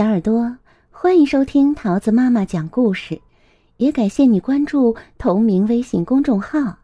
[0.00, 0.56] 小耳朵，
[0.90, 3.20] 欢迎收听桃子妈妈讲故事，
[3.76, 6.78] 也感谢你关注同名微信公众号。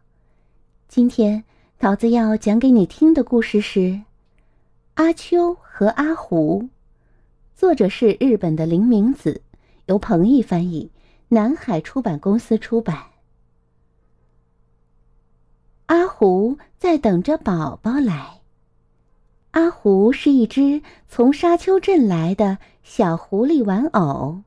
[0.87, 1.43] 今天
[1.79, 3.79] 桃子要讲给你听的故事是
[4.93, 6.61] 《阿秋和阿虎》，
[7.55, 9.41] 作者是日本的林明子，
[9.87, 10.91] 由彭毅翻译，
[11.29, 13.05] 南海出版公司出版。
[15.87, 18.36] 阿虎在等着宝宝来。
[19.57, 24.43] 阿狐是一只从沙丘镇来的小狐狸玩偶，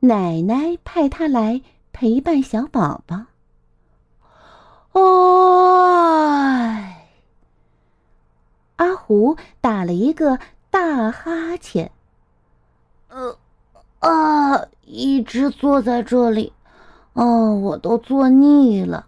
[0.00, 1.60] 奶奶派它来
[1.92, 3.26] 陪伴小宝宝。
[4.92, 6.82] 哦，
[8.76, 10.38] 阿虎打了一个
[10.70, 11.92] 大哈欠。
[13.10, 13.36] 呃，
[13.98, 16.54] 啊，一直坐在这里，
[17.12, 19.04] 哦，我都坐腻了，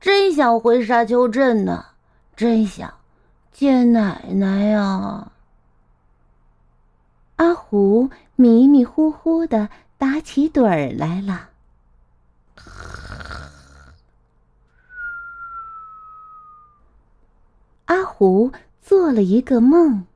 [0.00, 1.84] 真想回沙丘镇呢，
[2.34, 2.97] 真想。
[3.52, 5.32] 见奶奶呀！
[7.36, 11.50] 阿虎迷迷糊糊的打起盹儿来了。
[17.86, 20.06] 阿虎做了一个梦，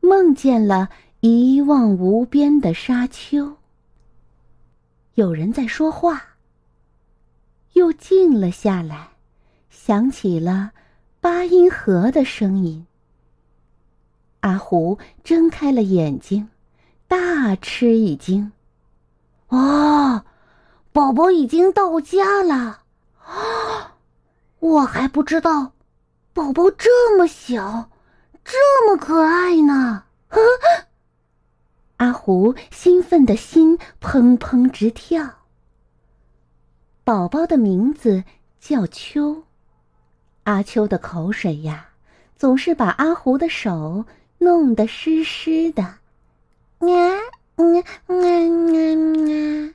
[0.00, 0.88] 梦见了
[1.20, 3.56] 一望无边的沙丘。
[5.14, 6.26] 有人在说话。
[7.74, 9.10] 又静了下来，
[9.70, 10.72] 想起了。
[11.20, 12.86] 八音盒的声音。
[14.40, 16.48] 阿虎睁开了眼睛，
[17.06, 18.52] 大吃一惊
[19.48, 20.24] ：“哦，
[20.92, 22.84] 宝宝已经到家了！
[23.22, 23.98] 啊，
[24.60, 25.72] 我还不知道，
[26.32, 27.90] 宝宝这么小，
[28.42, 30.38] 这么可爱呢！”啊，
[31.98, 35.28] 阿虎兴奋的心砰砰直跳。
[37.04, 38.24] 宝宝的名字
[38.58, 39.44] 叫秋。
[40.44, 41.88] 阿秋的口水呀，
[42.36, 44.04] 总是把阿虎的手
[44.38, 45.82] 弄得湿湿的。
[45.82, 45.98] 啊
[46.80, 47.62] 啊
[48.06, 49.74] 啊啊！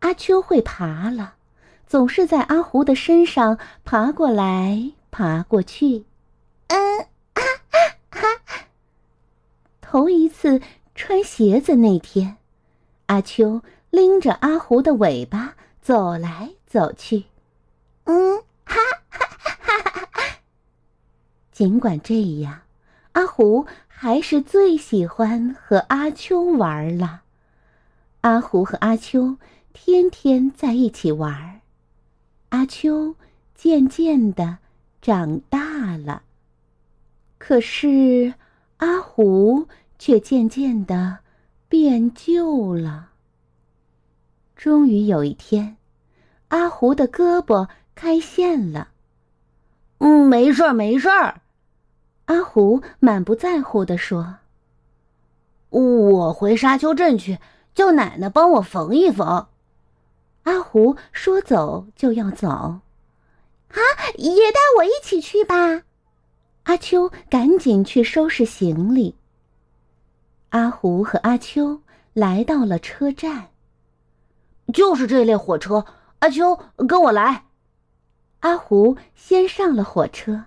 [0.00, 1.34] 阿秋会爬了，
[1.86, 6.04] 总是在阿虎的身上爬过来爬过去。
[6.66, 6.98] 嗯，
[7.34, 7.78] 哈哈
[8.10, 8.28] 哈。
[9.80, 10.60] 头一次
[10.94, 12.36] 穿鞋子那天，
[13.06, 17.24] 阿秋拎着阿虎的尾巴走来走去。
[18.04, 18.42] 嗯。
[21.58, 22.60] 尽管这样，
[23.14, 27.22] 阿虎还是最喜欢和阿秋玩了。
[28.20, 29.38] 阿虎和阿秋
[29.72, 31.60] 天天在一起玩，
[32.50, 33.16] 阿秋
[33.56, 34.58] 渐渐的
[35.02, 36.22] 长大了，
[37.38, 38.34] 可是
[38.76, 39.66] 阿虎
[39.98, 41.18] 却渐渐的
[41.68, 43.08] 变旧了。
[44.54, 45.76] 终于有一天，
[46.50, 48.90] 阿虎的胳膊开线了。
[49.98, 51.40] 嗯，没事儿，没事儿。
[52.28, 54.36] 阿虎满不在乎的说
[55.70, 57.38] ：“我回沙丘镇去，
[57.74, 59.46] 叫奶奶帮我缝一缝。”
[60.44, 62.80] 阿虎说走就要走，啊，
[64.16, 65.84] 也带我一起去吧！
[66.64, 69.16] 阿秋赶紧去收拾行李。
[70.50, 71.80] 阿虎和阿秋
[72.12, 73.48] 来到了车站，
[74.74, 75.86] 就是这列火车。
[76.18, 77.46] 阿秋，跟我来。
[78.40, 80.44] 阿虎先上了火车。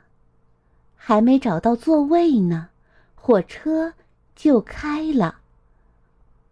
[1.04, 2.70] 还没找到座位呢，
[3.16, 3.94] 火车
[4.36, 5.40] 就开了。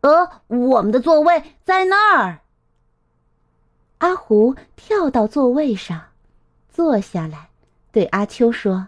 [0.01, 2.39] 呃，我们的座位在那儿。
[3.99, 6.01] 阿胡跳到座位上，
[6.67, 7.49] 坐下来，
[7.91, 8.87] 对阿秋说：“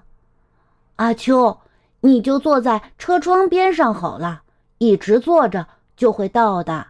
[0.97, 1.59] 阿秋，
[1.99, 4.41] 你就坐在车窗边上好了，
[4.79, 6.87] 一直坐着就会到的。”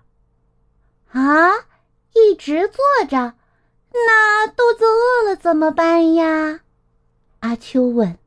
[1.12, 1.50] 啊，
[2.14, 3.34] 一直坐着，
[3.92, 6.62] 那肚子饿了怎么办呀？
[7.42, 8.18] 阿秋问。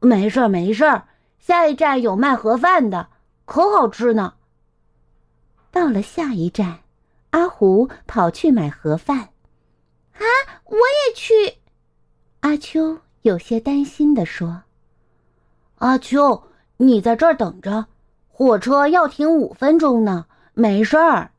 [0.00, 1.08] 没事儿，没事儿。
[1.38, 3.08] 下一站有卖盒饭的，
[3.44, 4.34] 可好吃呢。
[5.70, 6.80] 到了下一站，
[7.30, 9.18] 阿虎跑去买盒饭。
[10.14, 10.24] 啊，
[10.64, 11.58] 我也去。
[12.40, 14.62] 阿秋有些担心的说
[15.78, 16.44] ：“阿秋，
[16.76, 17.86] 你在这儿等着，
[18.28, 20.26] 火车要停五分钟呢。
[20.54, 21.30] 没事儿。”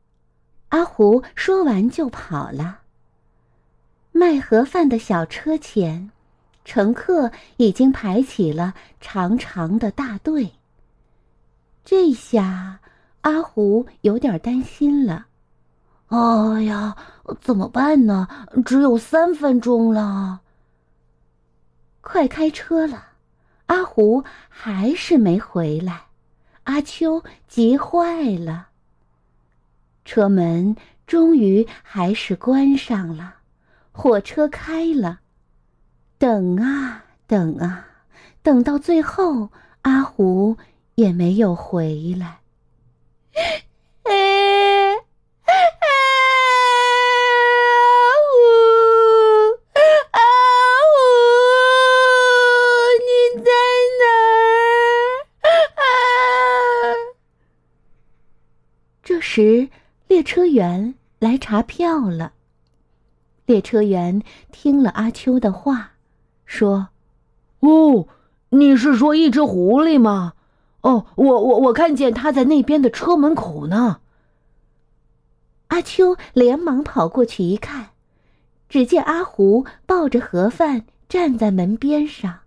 [0.70, 2.80] 阿虎说完就跑了。
[4.12, 6.10] 卖盒饭的小车前。
[6.64, 10.52] 乘客已经排起了长长的大队。
[11.84, 12.78] 这下
[13.22, 15.26] 阿虎有点担心了。
[16.08, 16.96] 哎呀，
[17.40, 18.28] 怎么办呢？
[18.64, 20.40] 只有三分钟了。
[22.00, 23.06] 快开车了，
[23.66, 26.02] 阿虎还是没回来。
[26.64, 28.68] 阿秋急坏了。
[30.04, 30.74] 车门
[31.06, 33.34] 终于还是关上了，
[33.92, 35.20] 火车开了。
[36.20, 37.86] 等啊等啊，
[38.42, 39.48] 等到最后，
[39.80, 40.54] 阿虎
[40.96, 42.40] 也没有回来。
[44.04, 44.12] 阿
[48.28, 48.36] 虎，
[50.10, 50.20] 阿
[50.92, 51.00] 虎，
[53.00, 53.08] 你
[53.42, 53.50] 在
[53.98, 54.04] 哪
[55.48, 55.48] 儿？
[59.02, 59.70] 这时，
[60.06, 62.34] 列车员来查票了。
[63.46, 65.92] 列车员听了阿秋的话，
[66.50, 66.88] 说
[67.60, 68.08] ：“哦，
[68.48, 70.32] 你是说一只狐狸吗？
[70.80, 74.00] 哦，我我我看见它在那边的车门口呢。”
[75.68, 77.90] 阿秋连忙跑过去一看，
[78.68, 82.40] 只见阿胡抱着盒饭站在门边上。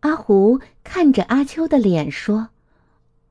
[0.00, 2.50] 阿胡看着阿秋的脸说：“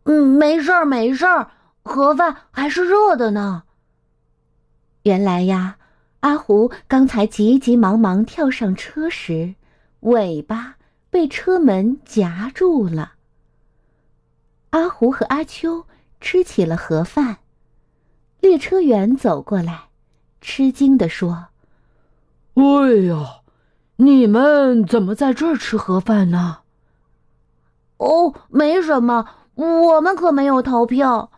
[0.03, 1.51] 嗯，没事儿，没事儿，
[1.83, 3.63] 盒饭还是热的呢。”
[5.03, 5.77] 原来呀。
[6.21, 9.55] 阿胡刚才急急忙忙跳上车时，
[10.01, 10.75] 尾巴
[11.09, 13.13] 被车门夹住了。
[14.71, 15.85] 阿胡和阿秋
[16.21, 17.37] 吃起了盒饭，
[18.39, 19.89] 列车员走过来，
[20.41, 21.47] 吃惊地说
[22.55, 22.63] ：“哎
[23.07, 23.41] 呀，
[23.97, 26.59] 你们怎么在这儿吃盒饭呢
[27.97, 31.31] ？”“哦，没什么，我们可没有逃票。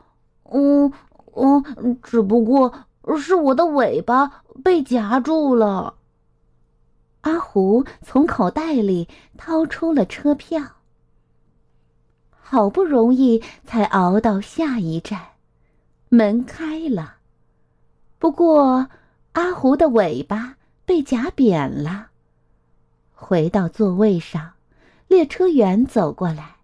[0.52, 0.92] 嗯
[1.36, 2.74] 嗯，只不过
[3.18, 5.96] 是我的尾巴。”被夹住了。
[7.21, 9.07] 阿胡从口袋里
[9.38, 10.62] 掏出了车票，
[12.31, 15.19] 好不容易才熬到下一站，
[16.09, 17.15] 门开了。
[18.19, 18.88] 不过
[19.33, 22.07] 阿胡的尾巴被夹扁了。
[23.13, 24.53] 回到座位上，
[25.07, 26.56] 列车员走过来，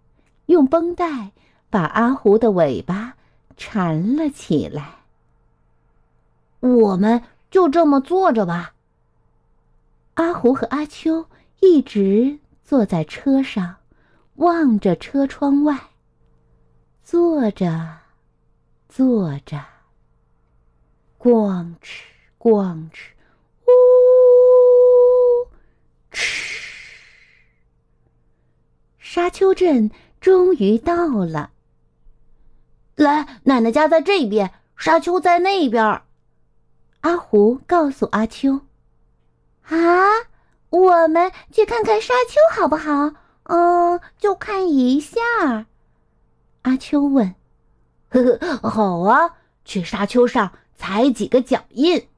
[0.46, 1.30] 用绷带
[1.70, 3.14] 把阿胡的尾巴
[3.56, 4.98] 缠了起来。
[6.60, 7.22] 我们。
[7.50, 8.74] 就这么坐着吧。
[10.18, 11.26] 阿胡和阿秋
[11.60, 13.76] 一直坐在车上，
[14.34, 15.78] 望着车窗外。
[17.04, 17.98] 坐着，
[18.88, 19.64] 坐着。
[21.20, 22.00] 咣哧，
[22.36, 23.12] 咣哧，
[23.68, 23.70] 呜，
[26.10, 26.18] 哧。
[28.98, 29.88] 沙丘镇
[30.20, 31.52] 终于到了。
[32.96, 36.02] 来，奶奶家在这边，沙丘在那边。
[37.02, 38.62] 阿胡告诉阿秋
[39.68, 39.76] ：“啊，
[40.70, 43.12] 我们去看看沙丘好不好？
[43.44, 45.20] 嗯，就看一下。”
[46.62, 47.34] 阿秋问
[48.10, 52.08] ：“呵呵，好啊，去沙丘上踩几个脚印。”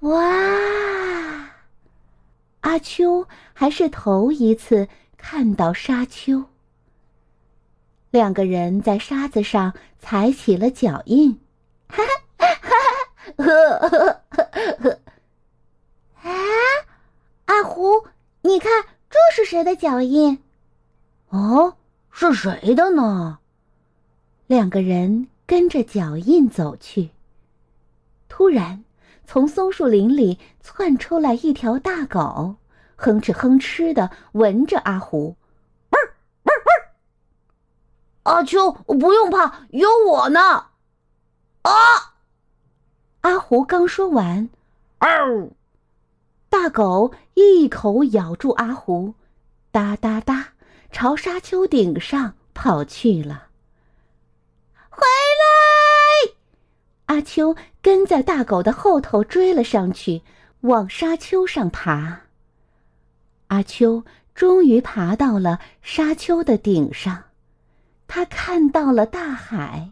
[0.00, 0.20] 哇！
[2.60, 6.44] 阿秋还是头一次看到沙丘。
[8.10, 11.40] 两个人在沙子上踩起了脚印，
[11.88, 12.12] 哈哈。
[13.36, 14.46] 呵呵呵
[14.82, 15.00] 呵，
[16.22, 16.30] 啊，
[17.46, 18.06] 阿胡，
[18.42, 20.38] 你看这是谁的脚印？
[21.30, 21.74] 哦，
[22.12, 23.38] 是谁的呢？
[24.46, 27.10] 两个人跟着脚印走去。
[28.28, 28.84] 突然，
[29.26, 32.54] 从松树林里窜出来一条大狗，
[32.94, 35.36] 哼哧哼哧的闻着阿胡。
[35.90, 36.00] 汪
[36.44, 36.54] 汪
[38.22, 38.36] 汪！
[38.36, 40.66] 阿秋，不用怕，有我呢。
[41.62, 42.14] 啊！
[43.22, 44.48] 阿胡刚说完，
[44.98, 45.50] 嗷！
[46.48, 49.14] 大狗一口咬住阿胡，
[49.74, 50.50] 哒哒哒，
[50.92, 53.48] 朝沙丘顶上跑去了。
[54.88, 55.02] 回
[56.28, 56.34] 来！
[57.06, 60.22] 阿秋跟在大狗的后头追了上去，
[60.60, 62.20] 往沙丘上爬。
[63.48, 67.24] 阿秋终于爬到了沙丘的顶上，
[68.06, 69.90] 他看到了大海，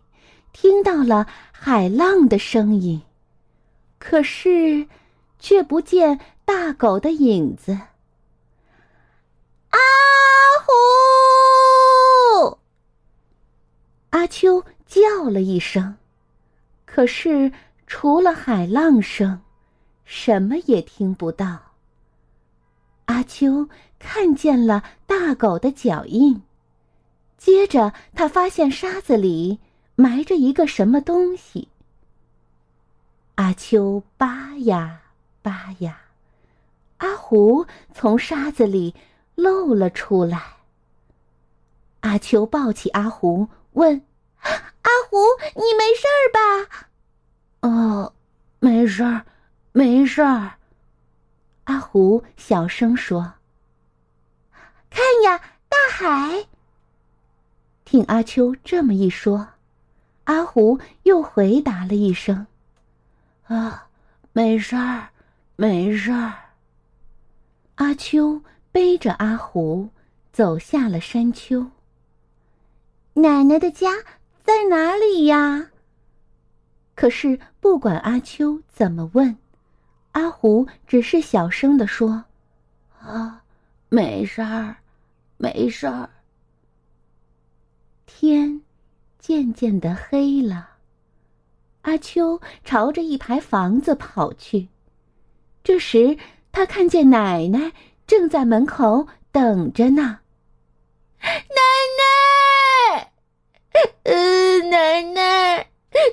[0.52, 3.02] 听到了海浪的声音。
[3.98, 4.86] 可是，
[5.40, 7.76] 却不见大狗的影子。
[9.72, 9.78] 阿
[10.64, 12.58] 虎！
[14.10, 15.96] 阿秋叫了一声，
[16.86, 17.52] 可是
[17.86, 19.40] 除了海浪声，
[20.04, 21.58] 什么也听不到。
[23.06, 26.42] 阿秋看见了大狗的脚印，
[27.36, 29.58] 接着他发现沙子里
[29.96, 31.68] 埋着一个什么东西。
[33.36, 35.00] 阿秋扒呀
[35.42, 36.00] 扒呀，
[36.98, 38.94] 阿胡从沙子里
[39.34, 40.40] 露了出来。
[42.00, 44.02] 阿秋抱起阿胡，问
[44.42, 45.16] ：“阿胡，
[45.54, 46.86] 你没事儿吧
[47.68, 48.12] ？”“哦，
[48.58, 49.24] 没事儿，
[49.72, 50.54] 没事儿。”
[51.64, 53.34] 阿胡小声说
[54.90, 56.46] ：“看呀，大海。”
[57.84, 59.48] 听阿秋这么一说，
[60.24, 62.46] 阿胡又回答了一声。
[63.44, 63.86] 啊，
[64.32, 65.10] 没事儿，
[65.56, 66.32] 没事儿。
[67.76, 69.90] 阿秋背着阿胡
[70.32, 71.70] 走下了山丘。
[73.14, 73.90] 奶奶的家
[74.42, 75.70] 在哪里呀？
[76.94, 79.36] 可是不管阿秋怎么问，
[80.12, 82.24] 阿虎只是小声的说
[83.00, 83.42] ：“啊，
[83.88, 84.76] 没事儿，
[85.36, 86.08] 没事儿。”
[88.06, 88.62] 天
[89.18, 90.70] 渐渐的黑了。
[91.82, 94.68] 阿秋朝着一排房子跑去，
[95.64, 96.16] 这时
[96.52, 97.72] 他看见奶奶
[98.12, 100.18] 正在门口等着呢。
[101.22, 101.30] 奶
[102.92, 103.10] 奶，
[104.02, 105.70] 呃，奶奶，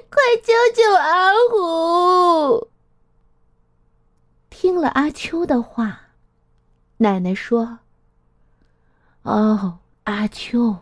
[0.10, 2.70] 快救救阿虎！
[4.50, 6.04] 听了阿秋的话，
[7.00, 7.80] 奶奶说
[9.24, 10.78] ：“哦，阿秋，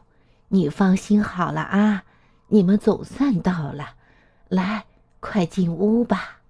[0.50, 2.03] 你放心好了啊，
[2.50, 3.95] 你们总算到了。”
[4.50, 4.86] 来，
[5.19, 6.41] 快进屋吧。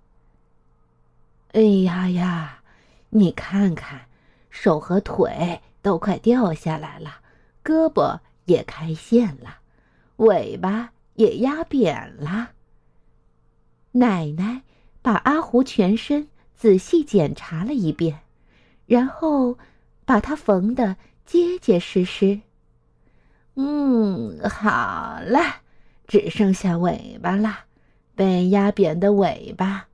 [1.53, 2.59] 哎呀呀，
[3.11, 4.06] 你看看，
[4.59, 7.17] 手和腿都快掉下来了，
[7.63, 9.59] 胳膊也开线了，
[10.15, 12.49] 尾巴也压扁了。
[13.91, 14.63] 奶奶
[15.03, 18.21] 把阿胡全身仔细检查了一遍，
[18.87, 19.59] 然后
[20.05, 22.41] 把它缝得结结实实。
[23.53, 25.39] 嗯，好了，
[26.07, 27.59] 只剩下尾巴了。
[28.15, 29.85] 被压扁的尾巴，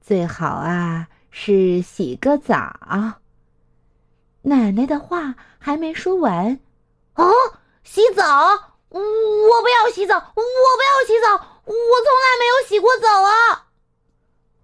[0.00, 3.21] 最好啊是洗个澡。
[4.42, 6.58] 奶奶的话还没说完，
[7.14, 7.32] 哦，
[7.84, 8.24] 洗澡？
[8.88, 8.98] 我
[9.62, 11.32] 不要洗澡，我不要洗澡，
[11.64, 13.68] 我从来没有洗过澡啊！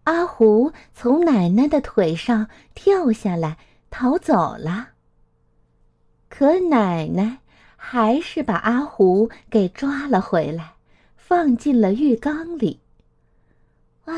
[0.05, 3.57] 阿虎从奶奶的腿上跳下来
[3.91, 4.89] 逃走了，
[6.29, 7.39] 可奶奶
[7.77, 10.75] 还是把阿虎给抓了回来，
[11.17, 12.81] 放进了浴缸里。
[14.07, 14.15] 哇，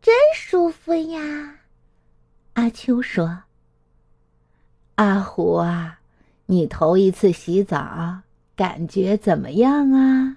[0.00, 1.56] 真舒服呀！
[2.54, 3.42] 阿秋说
[4.96, 5.98] ：“阿虎啊，
[6.46, 8.20] 你头一次洗澡，
[8.54, 10.36] 感觉怎么样啊？”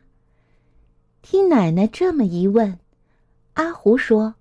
[1.21, 2.79] 听奶奶这么一问，
[3.53, 4.35] 阿虎说：“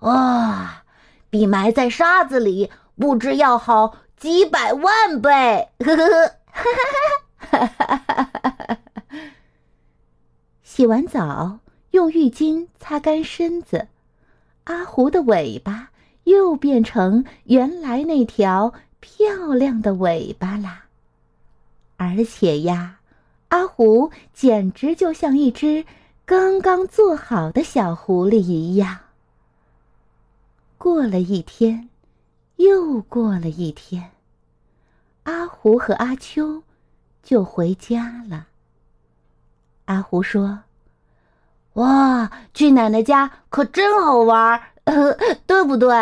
[0.00, 0.84] 哇，
[1.30, 6.28] 比埋在沙子里不知要好几百万倍！”呵呵呵，
[7.36, 8.78] 哈哈哈哈哈哈！
[10.62, 11.60] 洗完澡。
[11.92, 13.88] 用浴巾擦干身子，
[14.64, 15.90] 阿胡的尾巴
[16.24, 18.74] 又变成原来那条
[19.06, 20.86] 漂亮的尾巴啦。
[21.96, 22.98] 而且呀，
[23.50, 25.84] 阿胡简直就像一只
[26.24, 28.98] 刚刚做好的小狐狸一样。
[30.76, 31.88] 过了一天，
[32.56, 34.10] 又过了一天，
[35.22, 36.64] 阿胡和阿秋
[37.22, 38.48] 就回家了。
[39.84, 40.64] 阿胡说。
[41.74, 44.60] 哇，去奶奶家可真好玩，
[45.46, 45.94] 对不对？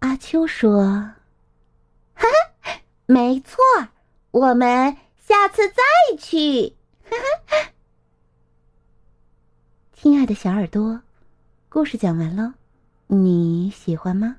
[0.00, 1.12] 阿秋说：“，
[3.06, 3.58] 没错，
[4.30, 7.70] 我们下次再去。”哈哈。
[9.92, 11.00] 亲爱的小耳朵，
[11.68, 12.54] 故事讲完了，
[13.06, 14.36] 你喜欢吗？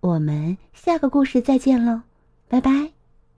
[0.00, 2.02] 我们下个故事再见喽，
[2.48, 2.91] 拜拜。